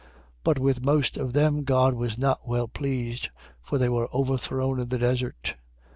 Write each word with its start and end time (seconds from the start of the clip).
10:5. 0.03 0.07
But 0.43 0.57
with 0.57 0.83
most 0.83 1.15
of 1.15 1.33
them 1.33 1.63
God 1.63 1.93
was 1.93 2.17
not 2.17 2.39
well 2.47 2.67
pleased: 2.67 3.29
for 3.61 3.77
they 3.77 3.87
were 3.87 4.09
overthrown 4.11 4.79
in 4.79 4.87
the 4.87 4.97
desert. 4.97 5.55